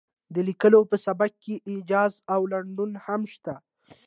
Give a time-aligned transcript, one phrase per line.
[0.33, 3.53] د لیکوال په سبک کې ایجاز او لنډون هم شته.